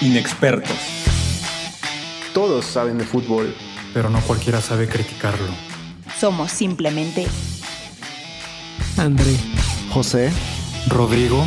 [0.00, 0.78] Inexpertos.
[2.32, 3.52] Todos saben de fútbol,
[3.92, 5.48] pero no cualquiera sabe criticarlo.
[6.16, 7.26] Somos simplemente
[8.96, 9.34] André,
[9.90, 10.30] José,
[10.86, 11.44] Rodrigo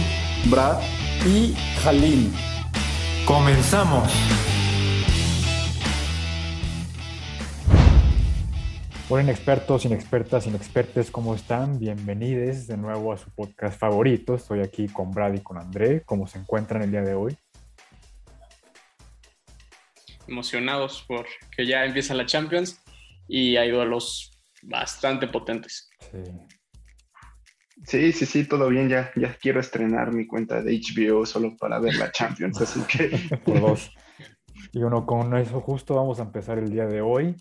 [0.49, 0.81] Brad
[1.25, 2.33] Y Jalín.
[3.25, 4.11] ¡Comenzamos!
[9.07, 11.79] Hola inexpertos, inexpertas, inexpertes, ¿cómo están?
[11.79, 14.36] Bienvenidos de nuevo a su podcast favorito.
[14.36, 16.04] Estoy aquí con Brad y con André.
[16.04, 17.38] ¿Cómo se encuentran el día de hoy?
[20.31, 22.81] Emocionados por que ya empieza la Champions
[23.27, 24.31] y hay duelos
[24.63, 25.90] bastante potentes.
[25.99, 26.23] Sí.
[27.84, 28.88] Sí, sí, sí, todo bien.
[28.88, 33.09] Ya, ya quiero estrenar mi cuenta de HBO solo para ver la Champions, así que
[33.45, 33.91] por dos.
[34.71, 37.35] Y bueno, con eso justo vamos a empezar el día de hoy.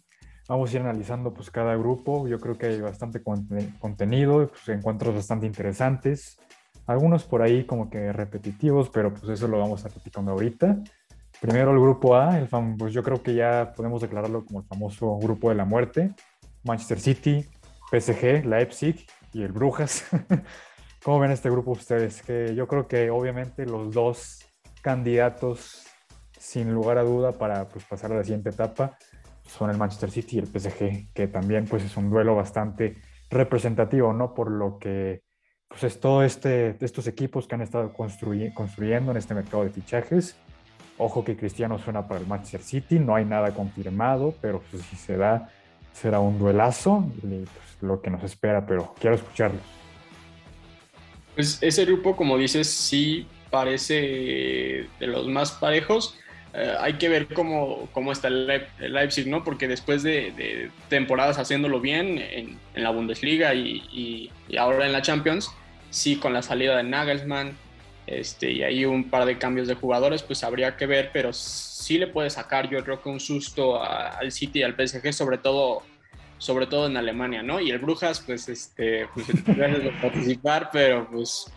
[0.49, 2.27] Vamos a ir analizando pues cada grupo.
[2.27, 6.39] Yo creo que hay bastante conte- contenido, pues, encuentros bastante interesantes.
[6.87, 10.79] Algunos por ahí como que repetitivos, pero pues eso lo vamos a platicando ahorita.
[11.41, 15.17] Primero el grupo A, el pues yo creo que ya podemos declararlo como el famoso
[15.19, 16.15] grupo de la muerte.
[16.65, 17.47] Manchester City,
[17.91, 20.05] PSG, Leipzig y el Brujas.
[21.03, 22.23] ¿Cómo ven este grupo ustedes?
[22.23, 24.45] Que yo creo que obviamente los dos
[24.83, 25.87] candidatos
[26.39, 28.99] sin lugar a duda para pues, pasar a la siguiente etapa
[29.47, 32.97] son el Manchester City y el PSG, que también pues es un duelo bastante
[33.31, 34.35] representativo, ¿no?
[34.35, 35.23] Por lo que
[35.69, 39.71] pues es todo este, estos equipos que han estado construy- construyendo en este mercado de
[39.71, 40.37] fichajes.
[41.03, 44.97] Ojo que Cristiano suena para el Manchester City, no hay nada confirmado, pero pues, si
[44.97, 45.49] se da,
[45.95, 49.59] será un duelazo, y, pues, lo que nos espera, pero quiero escucharlo.
[51.35, 56.17] Pues ese grupo, como dices, sí parece de los más parejos.
[56.53, 59.43] Eh, hay que ver cómo, cómo está el, el Leipzig, ¿no?
[59.45, 64.85] Porque después de, de temporadas haciéndolo bien en, en la Bundesliga y, y- y ahora
[64.85, 65.51] en la Champions,
[65.91, 67.57] sí con la salida de Nagelsmann
[68.11, 71.97] este, y ahí un par de cambios de jugadores, pues habría que ver, pero sí
[71.97, 75.83] le puede sacar yo creo que un susto al City y al PSG, sobre todo
[76.41, 77.61] sobre todo en Alemania, ¿no?
[77.61, 81.53] Y el Brujas, pues, este, pues, gracias por participar, pero pues,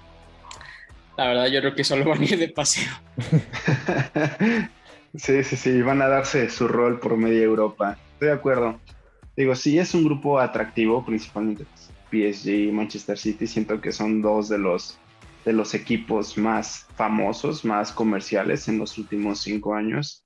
[1.17, 2.91] la verdad yo creo que solo van a ir de paseo.
[5.15, 7.97] sí, sí, sí, van a darse su rol por media Europa.
[8.13, 8.79] Estoy de acuerdo.
[9.37, 11.65] Digo, sí es un grupo atractivo, principalmente
[12.09, 13.47] pues, PSG y Manchester City.
[13.47, 14.99] Siento que son dos de los,
[15.45, 20.23] de los equipos más famosos, más comerciales en los últimos cinco años.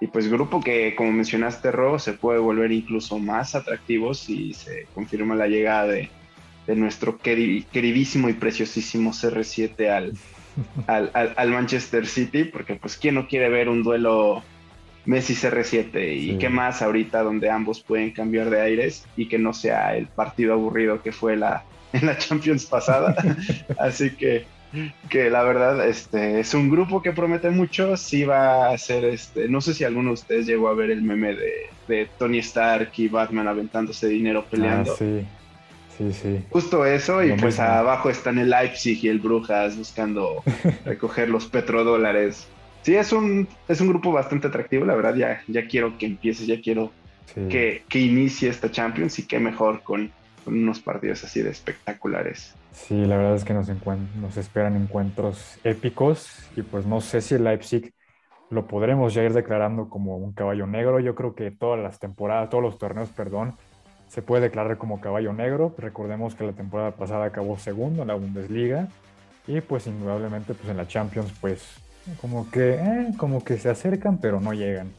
[0.00, 4.86] Y pues grupo que, como mencionaste, Ro, se puede volver incluso más atractivo si se
[4.92, 6.10] confirma la llegada de,
[6.66, 10.12] de nuestro queri- queridísimo y preciosísimo CR7 al,
[10.86, 14.42] al, al- al Manchester City, porque pues quién no quiere ver un duelo
[15.04, 16.38] Messi CR7 y Sí.
[16.38, 20.52] qué más ahorita donde ambos pueden cambiar de aires y que no sea el partido
[20.52, 23.14] aburrido que fue la, en la Champions pasada.
[23.78, 24.46] Así que,
[25.08, 29.48] que la verdad este, es un grupo que promete mucho, sí va a ser, este,
[29.48, 31.52] no sé si alguno de ustedes llegó a ver el meme de,
[31.86, 34.92] de Tony Stark y Batman aventándose dinero peleando.
[34.92, 35.24] Ah, sí,
[35.96, 36.40] sí, sí.
[36.50, 37.64] Justo eso, y pues mismo.
[37.64, 40.42] abajo están el Leipzig y el Brujas buscando
[40.84, 42.46] recoger los petrodólares.
[42.82, 46.46] Sí, es un, es un grupo bastante atractivo, la verdad, ya, ya quiero que empiece,
[46.46, 46.92] ya quiero
[47.34, 47.40] sí.
[47.50, 50.12] que, que inicie esta Champions y qué mejor con,
[50.54, 52.54] unos partidos así de espectaculares.
[52.72, 53.68] Sí, la verdad es que nos,
[54.36, 57.92] esperan encuentros épicos y pues no sé si Leipzig
[58.50, 61.00] lo podremos ya ir declarando como un caballo negro.
[61.00, 63.54] Yo creo que todas las temporadas, todos los torneos, perdón,
[64.08, 65.74] se puede declarar como caballo negro.
[65.76, 68.88] Recordemos que la temporada pasada acabó segundo en la Bundesliga
[69.46, 71.76] y pues indudablemente pues en la Champions pues
[72.20, 74.92] como que, eh, como que se acercan pero no llegan.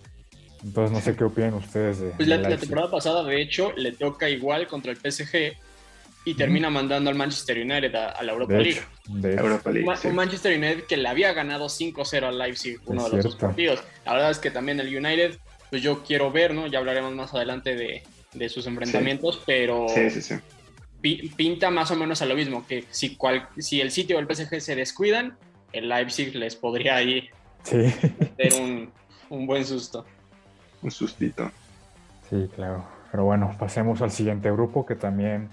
[0.63, 4.29] Entonces no sé qué opinan ustedes de, Pues la, temporada pasada, de hecho, le toca
[4.29, 5.53] igual contra el PSG
[6.25, 8.79] y termina mandando al Manchester United a, a la Europa De League.
[8.79, 9.41] hecho, de hecho.
[9.43, 9.85] Europa Un, League.
[9.87, 10.07] Ma- sí.
[10.09, 13.33] un Manchester United que le había ganado 5-0 al Leipzig uno Es de los dos
[13.33, 13.47] cierto.
[13.47, 13.83] partidos.
[14.05, 16.67] La verdad es que también el United, pues yo quiero ver, ¿no?
[16.67, 18.03] Ya hablaremos más adelante de,
[18.33, 20.35] de sus enfrentamientos, pero Sí, sí, sí.
[20.99, 24.19] pi- pinta más o menos a lo mismo, que si, cual, si el City o
[24.19, 25.37] el PSG se descuidan,
[25.71, 27.29] el Leipzig les podría ahí
[27.63, 27.77] Sí.
[28.37, 28.91] dar un,
[29.29, 30.05] un buen susto.
[30.81, 31.51] Un sustito.
[32.29, 32.83] Sí, claro.
[33.11, 35.49] Pero bueno, pasemos al siguiente grupo que también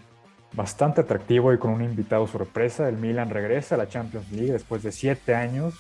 [0.53, 2.89] bastante atractivo y con un invitado sorpresa.
[2.89, 5.75] El Milan regresa a la Champions League después de siete años,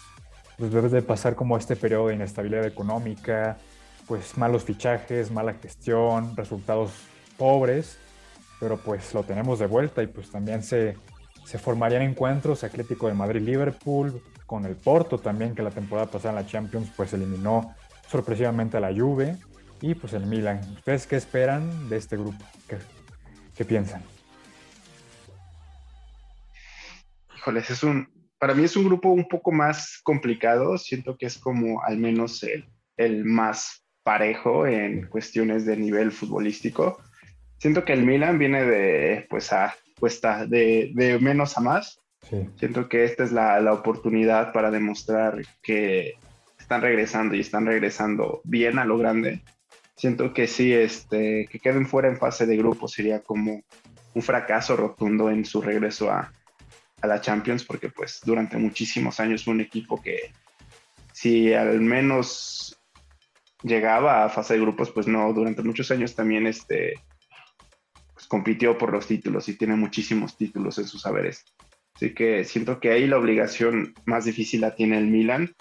[0.58, 3.58] después de pasar como este periodo de inestabilidad económica,
[4.06, 6.92] pues malos fichajes, mala gestión, resultados
[7.36, 7.98] pobres,
[8.60, 10.96] pero pues lo tenemos de vuelta y pues también se,
[11.44, 16.44] se formarían encuentros Atlético de Madrid-Liverpool, con el Porto también, que la temporada pasada en
[16.44, 17.74] la Champions pues eliminó
[18.08, 19.36] sorpresivamente a la Juve
[19.80, 20.60] y pues el Milan.
[20.76, 22.44] ¿Ustedes qué esperan de este grupo?
[22.68, 22.78] ¿Qué,
[23.56, 24.02] qué piensan?
[27.36, 28.08] Híjoles, es un,
[28.38, 30.78] para mí es un grupo un poco más complicado.
[30.78, 36.98] Siento que es como al menos el, el más parejo en cuestiones de nivel futbolístico.
[37.58, 42.00] Siento que el Milan viene de, pues, a cuesta de, de menos a más.
[42.56, 46.14] Siento que esta es la, la, oportunidad para demostrar que
[46.66, 49.44] están regresando y están regresando bien a lo grande.
[49.96, 53.62] Siento que sí, este, que queden fuera en fase de grupo sería como
[54.14, 56.32] un fracaso rotundo en su regreso a,
[57.00, 60.32] a la Champions, porque pues durante muchísimos años fue un equipo que
[61.12, 62.76] si al menos
[63.62, 66.94] llegaba a fase de grupos, pues no, durante muchos años también este,
[68.12, 71.44] pues, compitió por los títulos y tiene muchísimos títulos en sus saberes.
[71.94, 75.54] Así que siento que ahí la obligación más difícil la tiene el Milan,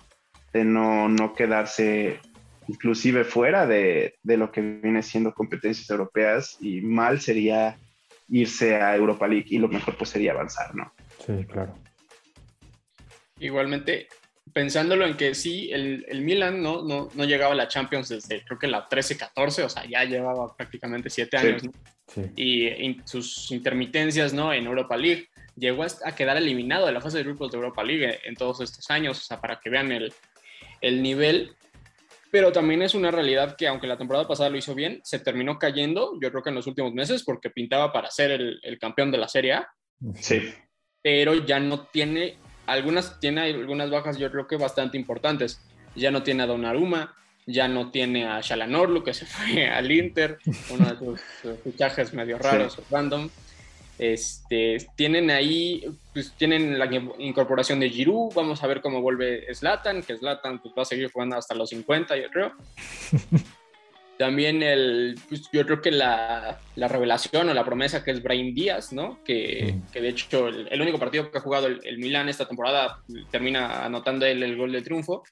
[0.56, 2.22] de no, no quedarse
[2.69, 7.78] inclusive fuera de, de, lo que viene siendo competencias europeas y mal sería
[8.30, 10.94] irse a Europa League y lo mejor pues sería avanzar, ¿no?
[11.25, 11.75] Sí, claro.
[13.38, 14.07] Igualmente,
[14.54, 18.42] pensándolo en que sí, el, el Milan no, no, no, llegaba a la Champions desde
[18.46, 21.68] creo que la 13-14, o sea, ya llevaba prácticamente siete años, sí.
[21.68, 21.74] ¿no?
[22.07, 22.22] Sí.
[22.38, 24.54] Y in, sus intermitencias ¿no?
[24.54, 28.19] en Europa League, llegó a quedar eliminado de la fase de grupos de Europa League
[28.24, 30.13] en todos estos años, o sea, para que vean el,
[30.81, 31.56] el nivel.
[32.31, 35.57] Pero también es una realidad que aunque la temporada pasada lo hizo bien, se terminó
[35.57, 39.12] cayendo, yo creo que en los últimos meses, porque pintaba para ser el, el campeón
[39.12, 39.69] de la Serie A.
[40.16, 40.54] Sí.
[41.01, 45.62] Pero ya no tiene, algunas, tiene algunas bajas yo creo que bastante importantes.
[45.95, 50.39] Ya no tiene a Donnarumma, ya no tiene a Shalanoglu, que se fue al Inter,
[50.69, 51.21] uno de sus
[51.63, 52.81] fichajes medio raros, sí.
[52.89, 53.30] random.
[53.97, 56.89] Este, tienen ahí, pues tienen la
[57.19, 61.12] incorporación de Giroud, vamos a ver cómo vuelve Zlatan, que Zlatan pues, va a seguir
[61.12, 62.51] jugando hasta los 50, yo creo.
[64.18, 68.53] También el, pues, yo creo que la, la, revelación o la promesa que es Brian
[68.53, 69.21] Díaz, ¿no?
[69.25, 69.92] Que, Mm.
[69.92, 73.03] que de hecho el, el, único partido que ha jugado el, el Milan esta temporada
[73.30, 75.24] termina anotando él el gol de triunfo.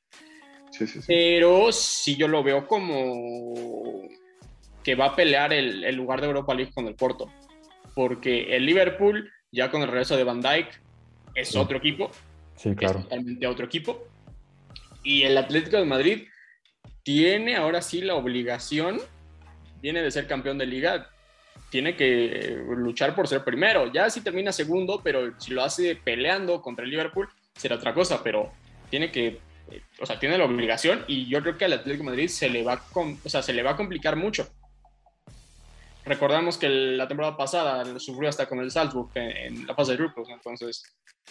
[0.71, 1.05] Sí, sí, sí.
[1.07, 4.01] Pero sí yo lo veo como
[4.83, 7.31] que va a pelear el, el, lugar de Europa League con el Porto.
[7.93, 10.67] Porque el Liverpool, ya con el regreso de Van Dijk,
[11.35, 11.57] es sí.
[11.57, 12.11] otro equipo.
[12.55, 12.99] Sí, claro.
[12.99, 14.07] Es totalmente otro equipo.
[15.03, 16.27] Y el Atlético de Madrid
[17.03, 18.99] tiene ahora sí la obligación,
[19.81, 21.09] viene de ser campeón de liga,
[21.69, 23.91] tiene que luchar por ser primero.
[23.91, 28.23] Ya si termina segundo, pero si lo hace peleando contra el Liverpool, será otra cosa,
[28.23, 28.51] pero
[28.89, 29.39] tiene que
[29.99, 32.63] o sea, tiene la obligación y yo creo que al Atlético de Madrid se le
[32.63, 34.47] va, o sea, se le va a complicar mucho.
[36.05, 39.97] Recordamos que la temporada pasada sufrió hasta con el Salzburg en, en la fase de
[39.97, 40.83] grupos, entonces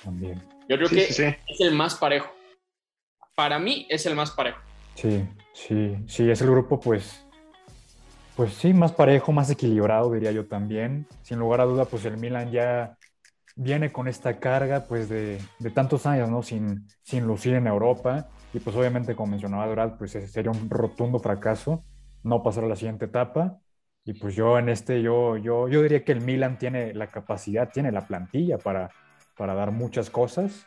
[0.03, 0.43] También.
[0.69, 1.25] yo creo Sí, que sí, sí.
[1.25, 2.31] es el más parejo.
[3.35, 4.61] Para mí es el más parejo.
[4.95, 5.25] Sí,
[5.55, 7.27] sí, sí, es el grupo pues,
[8.37, 11.07] pues sí, más parejo, más equilibrado diría yo también.
[11.23, 12.97] Sin lugar a duda pues el Milan ya
[13.57, 16.43] viene con esta carga pues de, de tantos años, ¿no?
[16.43, 20.69] Sin, sin lucir en Europa y pues obviamente como mencionaba Dorad pues ese sería un
[20.71, 21.85] rotundo fracaso
[22.23, 23.59] no pasar a la siguiente etapa
[24.05, 27.71] y pues yo en este yo, yo, yo diría que el Milan tiene la capacidad,
[27.71, 28.91] tiene la plantilla para,
[29.37, 30.67] para dar muchas cosas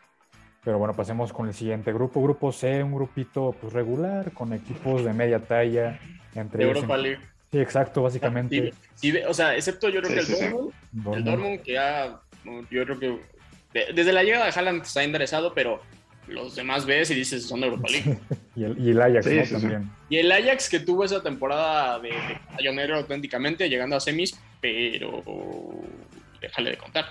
[0.63, 2.23] pero bueno, pasemos con el siguiente grupo.
[2.23, 5.99] Grupo C, un grupito pues, regular, con equipos de media talla.
[6.33, 7.19] Entre de Europa en- League.
[7.51, 8.73] Sí, exacto, básicamente.
[8.95, 10.43] Sí, sí, o sea, excepto yo creo Sí, que el sí.
[10.45, 11.25] Dortmund, el Dortmund.
[11.27, 12.19] Dortmund que ya,
[12.71, 13.07] yo creo que
[13.73, 15.81] de- desde la llegada de Haaland se ha enderezado, pero
[16.27, 18.19] los demás ves y dices son de Europa League.
[18.55, 19.45] Y el, y el Ajax, Sí, ¿no?
[19.45, 19.61] sí, sí.
[19.61, 19.91] También.
[20.09, 25.23] Y el Ajax que tuvo esa temporada de, de pionero auténticamente, llegando a semis, pero
[26.41, 27.05] déjale de contar.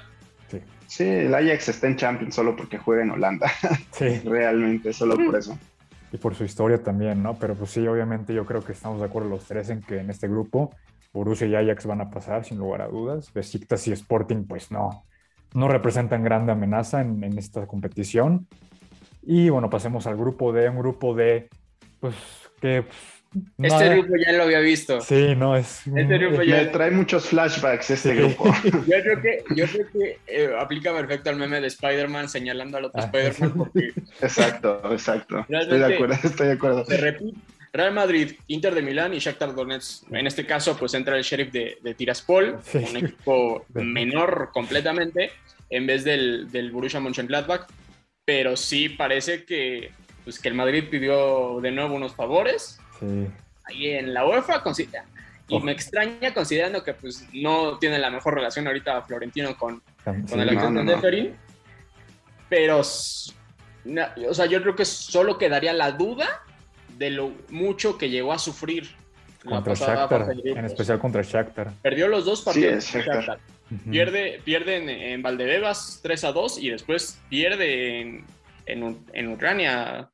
[0.48, 3.50] Sí, Sí, el Ajax está en Champions solo porque juega en Holanda.
[3.92, 4.20] sí.
[4.24, 5.58] Realmente, solo por eso.
[6.12, 7.38] Y por su historia también, ¿no?
[7.38, 10.10] Pero pues sí, obviamente yo creo que estamos de acuerdo los tres en que en
[10.10, 10.74] este grupo
[11.12, 13.32] Borussia y Ajax van a pasar sin lugar a dudas.
[13.32, 15.04] Besiktas y Sporting pues no,
[15.54, 18.46] no representan grande amenaza en, en esta competición.
[19.26, 21.48] Y bueno, pasemos al grupo D, un grupo D,
[22.00, 22.14] pues
[22.60, 22.82] que...
[23.56, 25.00] pues, Este grupo ya lo había visto.
[25.00, 25.86] Sí, no, es...
[25.86, 28.16] Este grupo es- ya- Me trae muchos flashbacks este Sí.
[28.18, 28.44] grupo.
[28.86, 32.84] Yo creo que, yo creo que eh, aplica perfecto el meme de Spider-Man señalando al
[32.86, 33.04] otro Ah.
[33.06, 35.46] Spider-Man porque Exacto, exacto.
[35.48, 36.84] Estoy de acuerdo, estoy de acuerdo.
[36.84, 37.38] se repite.
[37.72, 40.04] Real Madrid, Inter de Milán y Shakhtar Donetsk.
[40.12, 42.78] En este caso, pues entra el Sheriff de, de Tiraspol, Sí.
[42.78, 45.32] un equipo menor completamente,
[45.70, 47.66] en vez del, del Borussia Mönchengladbach.
[48.24, 49.90] Pero sí parece que,
[50.24, 53.26] pues, que el Madrid pidió de nuevo unos favores Sí,
[53.64, 54.62] ahí en la UEFA.
[54.62, 55.04] considera-
[55.46, 55.60] Y Oh.
[55.60, 60.40] me extraña considerando que pues, no tiene la mejor relación ahorita Florentino con, tam- con
[60.40, 60.48] sí.
[60.48, 61.02] el no, no, de no.
[61.02, 61.36] Ferin.
[62.48, 62.84] Pero, o
[64.34, 66.42] sea, yo creo que solo quedaría la duda
[66.96, 68.88] de lo mucho que llegó a sufrir
[69.44, 71.72] Contra Shakhtar, en especial contra Shakhtar.
[71.82, 72.74] Perdió los dos partidos.
[72.84, 73.16] es Shakhtar.
[73.16, 73.38] Shakhtar.
[73.70, 73.90] Ujú.
[73.90, 78.24] Pierde, pierden en Valdebebas 3 a 2 y después pierde en,
[78.66, 80.10] en, en Ucrania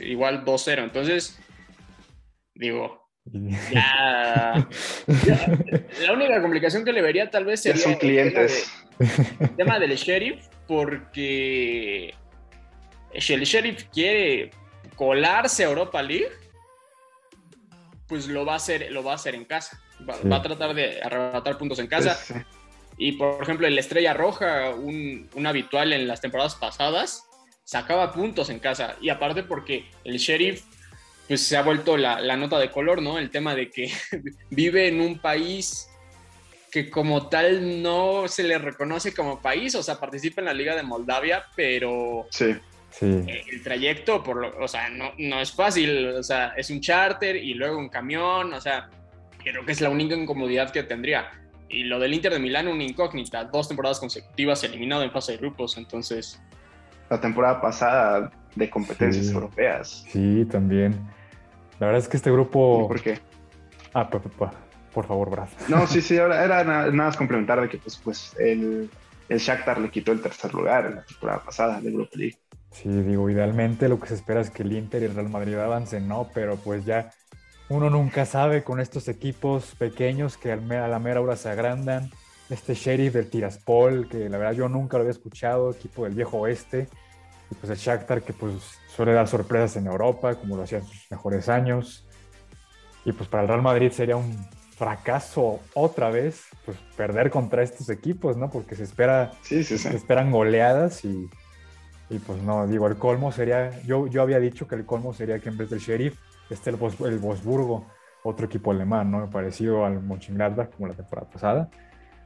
[0.00, 0.82] igual 2-0.
[0.84, 1.38] Entonces,
[2.54, 3.00] digo,
[3.32, 4.68] Y- ya,
[5.24, 5.58] ya-
[6.06, 8.72] La única complicación que le vería tal vez Ya sería son el tema clientes.
[8.98, 12.14] de- el tema del sheriff, porque
[13.18, 14.50] si el sheriff quiere
[14.94, 16.28] colarse a Europa League,
[18.08, 19.80] pues lo va a hacer, lo va a hacer en casa.
[20.08, 20.28] Va, Sí.
[20.28, 22.14] va a tratar de arrebatar puntos en casa.
[22.14, 22.34] Sí.
[22.96, 27.24] Y por ejemplo, el Estrella Roja, un, un habitual en las temporadas pasadas,
[27.64, 28.96] sacaba puntos en casa.
[29.00, 30.62] Y aparte porque el sheriff
[31.26, 33.18] pues se ha vuelto la, la nota de color, ¿no?
[33.18, 33.90] El tema de que
[34.50, 35.88] vive en un país
[36.70, 40.74] que como tal no se le reconoce como país, o sea, participa en la Liga
[40.76, 42.54] de Moldavia, pero Sí.
[42.98, 46.80] Sí, el trayecto, por lo, o sea, no, no es fácil, o sea, es un
[46.80, 48.88] charter y luego un camión, o sea,
[49.42, 51.28] creo que es la única incomodidad que tendría.
[51.68, 55.38] Y lo del Inter de Milán, una incógnita, dos temporadas consecutivas eliminado en fase de
[55.38, 56.40] grupos, entonces,
[57.10, 59.32] La temporada pasada de competencias Sí.
[59.34, 60.04] europeas.
[60.10, 60.92] sí, también.
[61.80, 62.86] La verdad es que este grupo...
[62.86, 63.18] ¿Por qué?
[63.92, 64.52] Ah, pa, pa, pa.
[64.92, 65.48] por favor, Brad.
[65.68, 68.88] No, sí, sí, ahora era nada, nada más complementar de que pues, pues el,
[69.28, 72.38] el Shakhtar le quitó el tercer lugar en la temporada pasada de Europa League.
[72.74, 75.54] Sí, digo, idealmente lo que se espera es que el Inter y el Real Madrid
[75.54, 76.28] avancen, ¿no?
[76.34, 77.12] Pero pues ya
[77.68, 82.10] uno nunca sabe con estos equipos pequeños que a la mera hora se agrandan.
[82.50, 86.38] Este Sheriff del Tiraspol, que la verdad yo nunca lo había escuchado, equipo del viejo
[86.38, 86.88] oeste.
[87.50, 88.54] Y pues el Shakhtar, que pues
[88.94, 92.06] suele dar sorpresas en Europa, como lo hacía en sus mejores años.
[93.04, 97.88] Y pues para el Real Madrid sería un fracaso otra vez, pues perder contra estos
[97.88, 98.50] equipos, ¿no?
[98.50, 99.88] Porque se espera Sí, sí, sí.
[99.88, 101.30] se esperan goleadas y,
[102.10, 105.38] y pues no, digo, el colmo sería, yo, yo había dicho que el colmo sería
[105.38, 106.18] que en vez del Sheriff
[106.50, 107.86] esté el, Bos- el Wolfsburgo,
[108.22, 109.28] otro equipo alemán, ¿no?
[109.30, 111.68] Parecido al Mönchengladbach como la temporada pasada.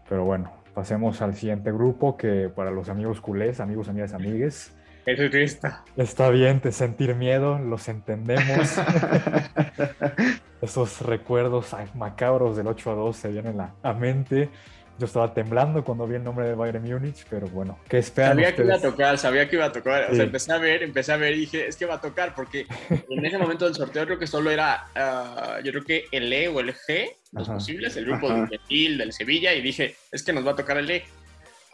[0.08, 4.74] Pero bueno, pasemos al siguiente grupo que para los amigos culés, amigos, amigas, amigues,
[5.06, 5.68] Jesucristo.
[5.96, 8.78] está bien de sentir miedo, los entendemos.
[10.60, 14.50] Esos recuerdos macabros del 8 a 2 se vienen a la a mente.
[14.98, 18.54] Yo estaba temblando cuando vi el nombre de Bayern Múnich, pero bueno, ¿qué esperan Sabía
[18.56, 20.04] que iba a tocar, sabía que iba a tocar.
[20.04, 20.16] O Sí.
[20.16, 22.66] sea, empecé a ver, empecé a ver y dije, es que va a tocar, porque
[23.08, 26.48] en ese momento del sorteo creo que solo era, ah, yo creo que el E
[26.48, 27.54] o el G, los Ajá.
[27.58, 28.48] posibles, el grupo Ajá.
[28.68, 31.04] del del Sevilla, y dije, es que nos va a tocar el E.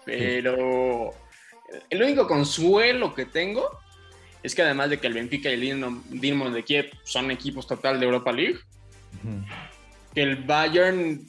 [0.04, 1.14] Pero
[1.88, 3.70] el único consuelo que tengo
[4.42, 7.98] es que además de que el Benfica y el Dinamo, de Kiev son equipos total
[7.98, 8.58] de Europa League,
[10.14, 11.26] que el Bayern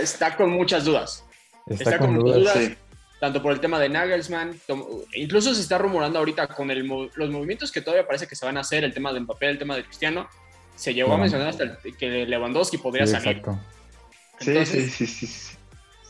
[0.00, 1.24] está con muchas dudas.
[1.66, 2.38] Está, Está con con dudas.
[2.40, 2.54] dudas.
[2.58, 2.74] Sí.
[3.20, 4.60] tanto por el tema de Nagelsmann,
[5.14, 8.58] incluso se está rumorando ahorita con el los movimientos que todavía parece que se van
[8.58, 10.28] a hacer, el tema de Mbappé, el tema de Cristiano,
[10.74, 13.28] se llegó a mencionar hasta el- que Lewandowski podría Sí, salir.
[13.38, 13.58] exacto.
[14.40, 15.56] Sí, Entonces, sí, sí, sí, sí.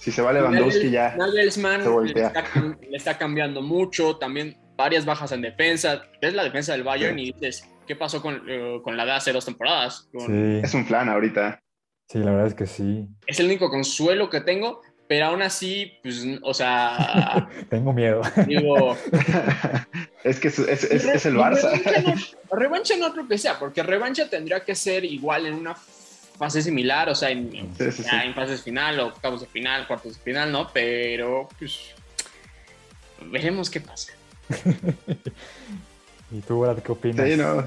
[0.00, 1.14] Si se va Lewandowski ya.
[1.16, 6.02] Nagelsmann se le está, cam- le está cambiando mucho, también varias bajas en defensa.
[6.20, 7.22] Ves la defensa del Bayern Sí.
[7.28, 10.08] y dices, ¿qué pasó con, eh, con la de hace dos temporadas?
[10.12, 11.60] Con- Sí, Es un plan ahorita.
[12.08, 13.06] Sí, la verdad es que sí.
[13.26, 18.22] Es el único consuelo que tengo, pero aún así, pues, o sea, Tengo miedo.
[18.46, 18.96] digo...
[20.24, 21.70] es que es, es- es- Y re- es el Barça.
[21.70, 25.74] Revancha no, revancha no creo que sea, porque revancha tendría que ser igual en una
[25.74, 28.02] fase similar, o sea, en, Sí, sí, sí.
[28.10, 30.70] ya en fases final, o octavos de final, cuartos de final, ¿no?
[30.72, 31.90] Pero, pues,
[33.30, 34.12] veremos qué pasa.
[36.30, 37.28] ¿Y tú, Brad, qué opinas?
[37.28, 37.64] Sí, no.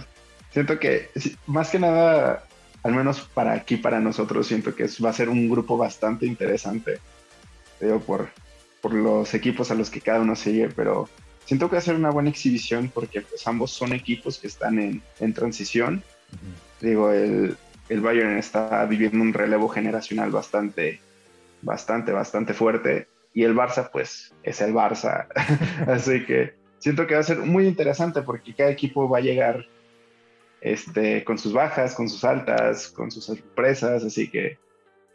[0.51, 1.09] Siento que,
[1.45, 2.46] más que nada,
[2.83, 6.25] al menos para aquí, para nosotros, siento que es- va a ser un grupo bastante
[6.25, 6.99] interesante.
[7.79, 8.29] Digo, por,
[8.81, 11.09] por los equipos a los que cada uno sigue, pero
[11.45, 14.79] siento que va a ser una buena exhibición porque pues ambos son equipos que están
[14.79, 16.03] en, en transición.
[16.81, 17.57] Digo, el,
[17.89, 20.99] el Bayern está viviendo un relevo generacional bastante,
[21.61, 23.07] bastante, bastante fuerte.
[23.33, 25.27] Y el Barça, pues, es el Barça.
[25.87, 29.63] Así que siento que va a ser muy interesante porque cada equipo va a llegar
[30.61, 34.03] este, con sus bajas, con sus altas, con sus sorpresas.
[34.03, 34.57] Así que,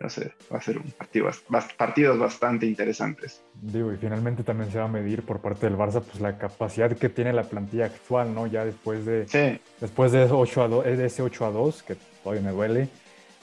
[0.00, 1.30] no sé, va a ser un partido,
[1.76, 3.42] partidos bastante interesantes.
[3.60, 6.96] Digo, y finalmente también se va a medir por parte del Barça pues la capacidad
[6.96, 8.46] que tiene la plantilla actual, ¿no?
[8.46, 11.96] Ya después de, Sí, después de, 8 a 2, de ese 8 a 2, que
[12.22, 12.88] todavía me duele,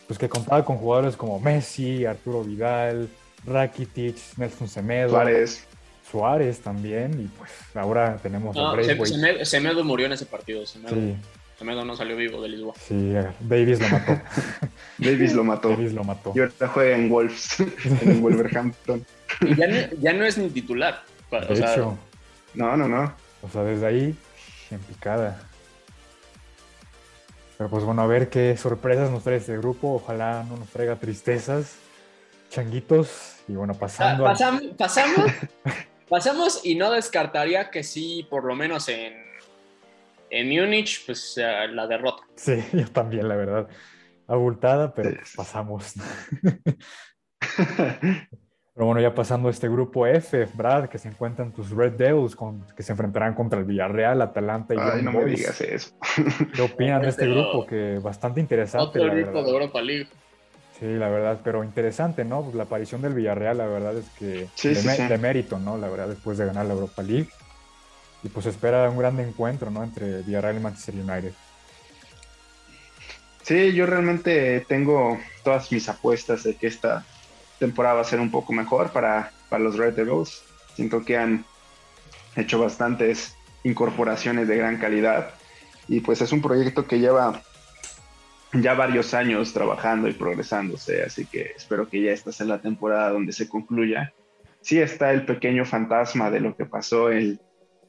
[0.07, 3.07] pues que contaba con jugadores como Messi, Arturo Vidal,
[3.45, 5.65] Rakitic, Nelson Semedo, Suárez.
[6.09, 9.05] Suárez también, y pues ahora tenemos a No, Braithwaite.
[9.05, 11.15] Semedo, Semedo murió en ese partido, Semedo, Sí,
[11.59, 12.73] Semedo no salió vivo de Lisboa.
[12.79, 14.21] sí, Davis lo mató.
[14.97, 15.69] Davis lo mató.
[15.69, 16.31] Davis lo mató.
[16.33, 17.57] Y ahora juega en Wolves,
[18.01, 19.05] en Wolverhampton.
[19.41, 21.03] Y ya, no, ya no es ni titular.
[21.29, 21.97] O De sea, hecho,
[22.53, 23.13] No, no, no.
[23.41, 24.15] o sea, desde ahí,
[24.71, 25.41] en picada.
[27.57, 29.95] Pero pues bueno, a ver qué sorpresas nos trae este grupo.
[29.95, 31.75] Ojalá no nos traiga tristezas,
[32.49, 33.35] changuitos.
[33.49, 34.25] Y bueno, pasando.
[34.25, 35.31] Ah, pasamos, pasamos,
[36.09, 39.13] pasamos y no descartaría que sí, por lo menos en,
[40.29, 42.23] en Múnich, pues la derrota.
[42.35, 43.67] Sí, yo también, la verdad.
[44.27, 45.93] Abultada, pero pasamos.
[48.79, 52.33] Pero bueno, ya pasando a este grupo F, Brad, que se encuentran tus Red Devils,
[52.33, 55.91] con, que se enfrentarán contra el Villarreal, Atalanta y Ay, no me digas eso.
[56.55, 57.65] ¿Qué opinan de este grupo?
[57.65, 58.97] Que bastante interesante.
[58.97, 60.07] Otro grupo de Europa League.
[60.79, 62.41] Sí, la verdad, pero interesante, ¿no?
[62.41, 64.47] Pues la aparición del Villarreal, la verdad es que
[65.09, 65.77] de, mérito, ¿no?
[65.77, 67.27] La verdad, después de ganar la Europa League.
[68.23, 69.83] Y pues espera un gran encuentro, ¿no?
[69.83, 71.33] Entre Villarreal y Manchester United.
[73.43, 77.05] Sí, yo realmente tengo todas mis apuestas de que esta
[77.57, 80.43] temporada va a ser un poco mejor para, para los Red Devils.
[80.75, 81.45] Siento que han
[82.35, 85.31] hecho bastantes incorporaciones de gran calidad
[85.87, 87.41] y pues es un proyecto que lleva
[88.53, 93.09] ya varios años trabajando y progresándose, así que espero que ya esta sea la temporada
[93.09, 94.13] donde se concluya.
[94.61, 97.39] Sí está el pequeño fantasma de lo que pasó el,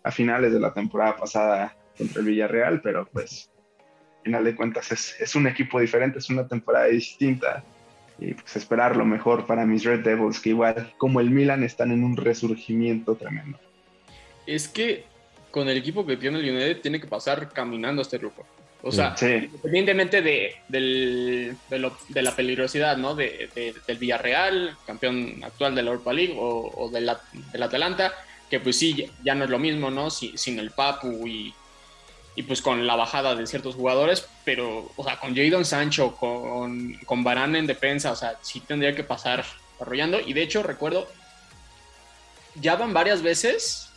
[0.02, 3.50] a finales de la temporada pasada contra el Villarreal, pero pues,
[4.18, 7.64] al final de cuentas es, es un equipo diferente, es una temporada distinta
[8.18, 11.90] y pues esperar lo mejor para mis Red Devils, que igual como el Milan están
[11.90, 13.58] en un resurgimiento tremendo.
[14.46, 15.04] Es que
[15.50, 18.46] con el equipo que tiene el United tiene que pasar caminando este grupo.
[18.82, 23.14] O sea, independientemente de, de, la peligrosidad, ¿no?
[23.14, 23.50] De,
[23.86, 28.14] del Villarreal, campeón actual de la Europa League, o, del Atalanta,
[28.50, 30.10] que pues sí, ya no es lo mismo, ¿no?
[30.10, 31.54] sin el Papu y,
[32.34, 36.94] y pues con la bajada de ciertos jugadores, pero, o sea, con Jadon Sancho, con,
[37.06, 39.44] con Barán en defensa, o sea, sí tendría que pasar
[39.80, 40.20] arrollando.
[40.20, 41.08] Y de hecho, recuerdo,
[42.56, 43.90] ya van varias veces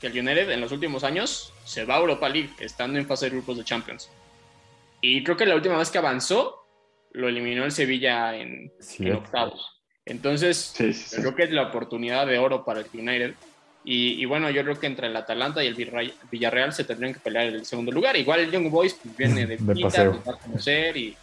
[0.00, 3.26] que el United en los últimos años se va a Europa League, estando en fase
[3.26, 4.10] de grupos de Champions.
[5.00, 6.66] Y creo que la última vez que avanzó,
[7.12, 8.72] lo eliminó el Sevilla en,
[9.14, 9.82] octavos.
[10.06, 13.34] Entonces, creo que es la oportunidad de oro para el United.
[13.82, 17.46] Y, bueno, yo creo que entre el Atalanta y el Villarreal se tendrían que pelear
[17.46, 18.14] el segundo lugar.
[18.16, 20.22] Igual el Young Boys pues, viene de, de paseo.
[20.26, 21.16] va a conocer y,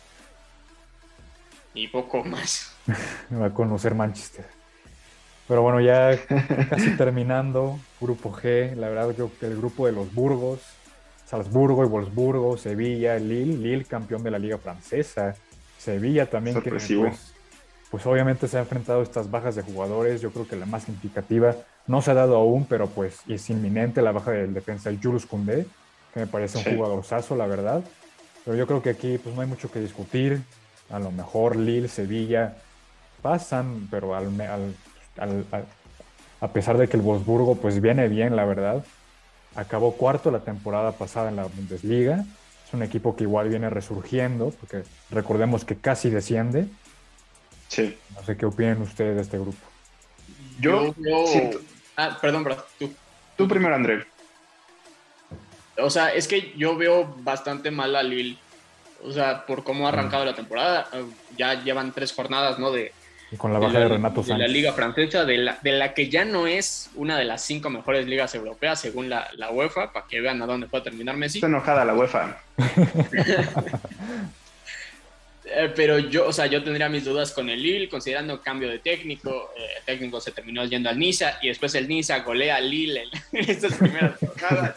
[1.76, 2.76] y poco más.
[3.32, 4.46] va a conocer Manchester.
[5.48, 6.18] Pero bueno, ya
[6.70, 10.60] casi terminando, grupo G, la verdad yo que el grupo de los Burgos,
[11.26, 15.36] Salzburgo y Wolfsburgo, Sevilla, Lille, Lille campeón de la liga francesa,
[15.78, 17.34] Sevilla también que pues,
[17.90, 20.84] pues obviamente se ha enfrentado a estas bajas de jugadores, yo creo que la más
[20.84, 21.56] significativa
[21.88, 25.66] no se ha dado aún, pero pues es inminente la baja del defensa Jules Koundé,
[26.14, 27.84] que me parece un jugador saso, la verdad.
[28.44, 30.42] Pero yo creo que aquí pues no hay mucho que discutir.
[30.90, 32.58] A lo mejor Lille, Sevilla
[33.22, 34.30] pasan, pero al,
[36.40, 38.84] a pesar de que el Wolfsburgo pues viene bien, la verdad.
[39.56, 42.26] Acabó cuarto la temporada pasada en la Bundesliga.
[42.66, 46.68] Es un equipo que igual viene resurgiendo, porque recordemos que casi desciende.
[47.70, 47.98] Sí.
[48.16, 49.58] No sé qué opinan ustedes de este grupo.
[50.60, 50.94] Yo,
[51.98, 52.94] Ah, perdón, Brad, tú.
[53.36, 54.06] Tú primero, André.
[55.80, 58.38] O sea, es que yo veo bastante mal a Lille.
[59.04, 60.88] O sea, por cómo ha arrancado la temporada.
[61.38, 62.72] Ya llevan tres jornadas, ¿no?
[62.72, 62.94] De,
[63.38, 64.38] con la baja de, Renato Sánchez.
[64.38, 67.42] De la Liga Francesa, de la, de la que ya no es una de las
[67.42, 71.18] cinco mejores ligas europeas, según la, la UEFA, para que vean a dónde puede terminar
[71.18, 71.40] Messi.
[71.40, 72.38] Está enojada la UEFA.
[75.60, 78.78] Eh, pero yo, o sea, yo tendría mis dudas con el Lille, considerando cambio de
[78.78, 79.54] técnico.
[79.58, 83.06] Eh, el técnico se terminó yendo al Niza y después el Niza golea al Lille
[83.32, 84.76] en, estas primeras jornadas.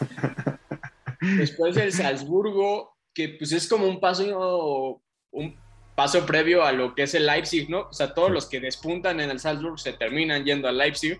[1.37, 5.55] después el Salzburgo, que pues es como un paso, un
[5.93, 7.81] paso previo a lo que es el Leipzig, ¿no?
[7.81, 11.19] O sea, todos los que despuntan en el Salzburgo se terminan yendo al Leipzig.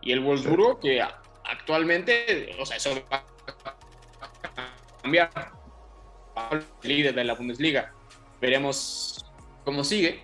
[0.00, 5.30] Y el Wolfsburgo, que actualmente, o sea, eso va a cambiar
[6.82, 7.92] el líder de la Bundesliga
[8.40, 9.24] veremos
[9.64, 10.22] cómo sigue.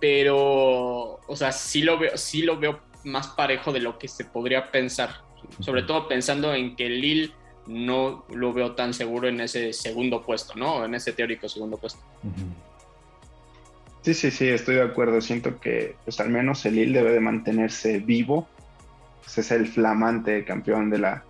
[0.00, 4.24] Pero, o sea, sí lo veo, sí lo veo más parejo de lo que se
[4.24, 5.22] podría pensar.
[5.60, 7.32] Sobre todo pensando en que Lille
[7.66, 10.84] no lo veo tan seguro en ese segundo puesto, ¿no?
[10.84, 12.00] En ese teórico segundo puesto.
[14.02, 15.20] Sí, sí, sí, estoy de acuerdo.
[15.20, 18.48] Siento que, pues al menos el Lille debe de mantenerse vivo.
[19.22, 21.24] Pues, es el flamante campeón de la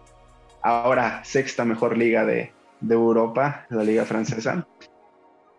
[0.63, 4.67] ahora sexta mejor liga de, de Europa, la liga francesa.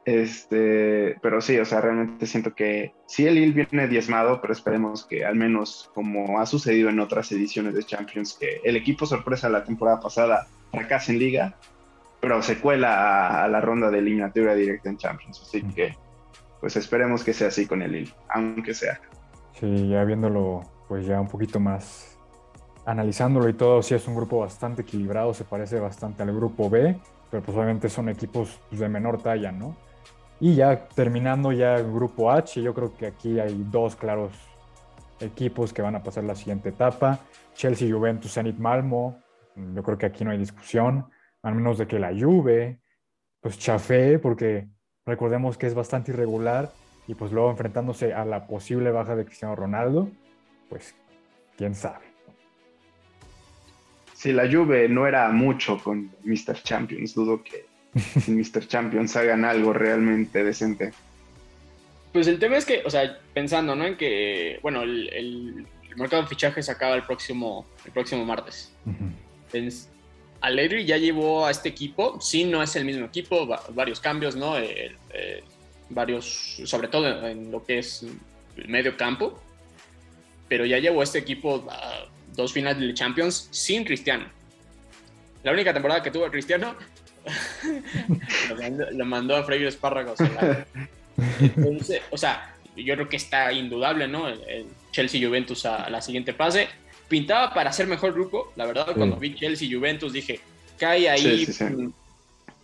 [0.03, 5.05] Este, pero sí, o sea, realmente siento que sí el Lille viene diezmado, pero esperemos
[5.05, 9.47] que al menos como ha sucedido en otras ediciones de Champions, que el equipo sorpresa
[9.49, 11.55] la temporada pasada fracase en liga,
[12.19, 15.41] pero se cuela a, la ronda de eliminatoria directa en Champions.
[15.41, 15.95] Así que,
[16.59, 18.99] pues esperemos que sea así con el Lille, aunque sea.
[19.59, 22.17] Sí, ya viéndolo, pues ya un poquito más,
[22.85, 26.99] analizándolo y todo, sí es un grupo bastante equilibrado, se parece bastante al grupo B
[27.31, 29.75] pero pues obviamente son equipos pues, de menor talla, ¿no?
[30.41, 34.31] Y ya terminando ya grupo H, yo creo que aquí hay dos claros
[35.19, 37.19] equipos que van a pasar la siguiente etapa.
[37.53, 39.21] Chelsea, Juventus, Zenit, Malmo.
[39.55, 41.05] Yo creo que aquí no hay discusión,
[41.43, 42.79] al menos de que la Juve,
[43.39, 44.67] pues chafé, porque
[45.05, 46.71] recordemos que es bastante irregular
[47.07, 50.09] y pues luego enfrentándose a la posible baja de Cristiano Ronaldo,
[50.69, 50.95] pues
[51.55, 52.05] quién sabe.
[54.15, 56.63] Si la Juve no era mucho con Mr.
[56.63, 57.70] Champions, dudo que
[58.27, 58.67] Mr.
[58.67, 60.93] Champions hagan algo realmente decente.
[62.13, 63.85] Pues el tema es que, o sea, pensando, ¿no?
[63.85, 68.73] En que, bueno, el, mercado de fichajes acaba el próximo, el próximo martes.
[70.41, 74.57] Allegri ya llevó a este equipo, sí, no es el mismo equipo, varios cambios, ¿no?
[74.57, 75.43] Eh, eh,
[75.89, 78.05] varios, sobre todo en lo que es
[78.57, 79.39] el medio campo,
[80.47, 84.25] pero ya llevó a este equipo a dos finales de Champions sin Cristiano.
[85.43, 86.75] La única temporada que tuvo Cristiano
[88.91, 90.19] lo, mandó, a freír espárragos.
[92.11, 94.27] o sea, yo creo que está indudable, ¿no?
[94.27, 96.67] El, Chelsea Juventus a, la siguiente fase.
[97.07, 100.39] Pintaba para ser mejor grupo, la verdad, cuando vi Chelsea Juventus dije,
[100.77, 101.47] cae ahí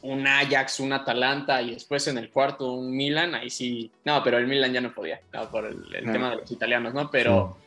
[0.02, 3.92] un, Ajax, un Atalanta y después en el cuarto un Milan, ahí sí.
[4.06, 5.20] No, pero el Milan ya no podía,
[5.52, 7.12] por el, tema de los italianos, ¿no?
[7.12, 7.58] Pero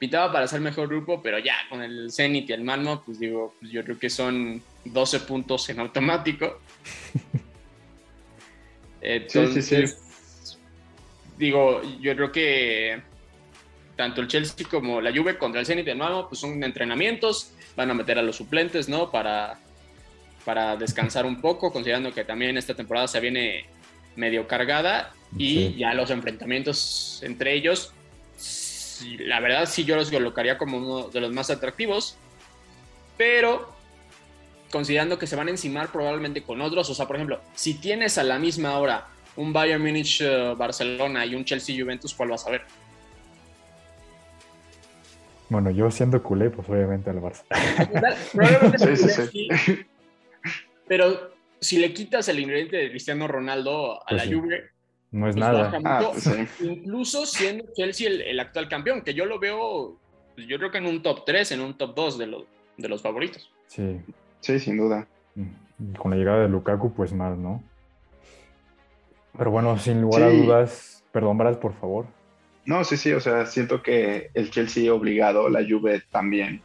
[0.00, 3.54] pintaba para ser mejor grupo, pero ya con el Zenit y el Malmo, pues digo,
[3.60, 6.58] pues yo creo que son 12 puntos en automático.
[9.02, 9.98] Entonces,
[11.36, 13.02] digo, yo creo que
[13.94, 17.52] tanto el Chelsea como la Juve contra el Zenit y el Malmo, pues son entrenamientos,
[17.76, 19.10] van a meter a los suplentes, ¿no?
[19.10, 19.58] Para,
[20.46, 23.66] para descansar un poco, considerando que también esta temporada se viene
[24.16, 27.92] medio cargada y ya los enfrentamientos entre ellos
[29.18, 32.16] la verdad sí yo los colocaría como uno de los más atractivos,
[33.16, 33.74] pero
[34.70, 38.18] considerando que se van a encimar probablemente con otros, o sea, por ejemplo, si tienes
[38.18, 42.46] a la misma hora un Bayern Munich eh, Barcelona y un Chelsea Juventus, ¿cuál vas
[42.46, 42.62] a ver?
[45.48, 47.42] Bueno, yo siendo culé, pues obviamente al Barça.
[48.32, 48.96] Probablemente
[49.32, 49.48] sí,
[50.86, 54.70] pero si le quitas el ingrediente de Cristiano Ronaldo a pues la Juve,
[55.12, 55.72] no es pues nada.
[55.84, 56.12] Ah,
[56.60, 59.96] incluso siendo Chelsea el, actual campeón, que yo lo veo,
[60.34, 62.44] pues yo creo que en un top 3, en un top 2 de,
[62.76, 63.50] de los favoritos.
[63.66, 64.00] Sí.
[64.40, 65.06] Sí, sin duda.
[65.34, 67.62] Mm, con la llegada de Lukaku, pues más, ¿no?
[69.36, 72.06] Pero bueno, sin lugar a dudas, perdón, Brad, por favor.
[72.66, 76.62] No, sí, sí, o sea, siento que el Chelsea obligado, la Juve también.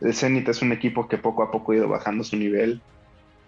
[0.00, 2.80] El Zenit es un equipo que poco a poco ha ido bajando su nivel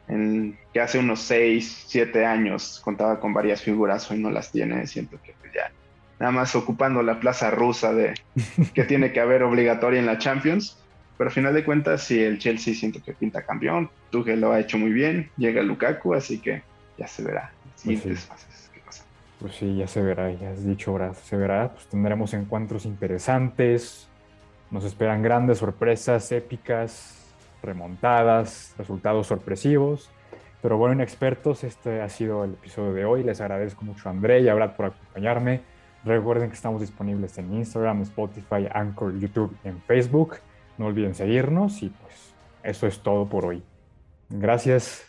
[0.09, 4.87] en, que hace unos 6, 7 años contaba con varias figuras, hoy no las tiene,
[4.87, 5.71] siento que pues, ya
[6.19, 8.15] nada más ocupando la plaza rusa de
[8.75, 10.79] que tiene que haber obligatoria en la Champions,
[11.17, 14.61] pero al final de cuentas si el Chelsea siento que pinta campeón, Tuchel lo ha
[14.61, 16.63] hecho muy bien, llega Lukaku, así que
[16.97, 17.53] ya se verá.
[17.85, 18.09] Pues sí.
[18.09, 19.05] ¿qué pasa?
[19.41, 24.09] Pues sí, ya se verá, ya has dicho, Brad, se verá, pues tendremos encuentros interesantes,
[24.71, 27.18] nos esperan grandes sorpresas épicas,
[27.63, 30.11] remontadas, resultados sorpresivos.
[30.61, 33.23] Pero bueno, inexpertos, este ha sido el episodio de hoy.
[33.23, 35.63] Les agradezco mucho a André y a Brad por acompañarme.
[36.05, 40.37] Recuerden que estamos disponibles en Instagram, Spotify, Anchor, YouTube en Facebook.
[40.77, 43.63] No olviden seguirnos y pues eso es todo por hoy.
[44.29, 45.08] Gracias.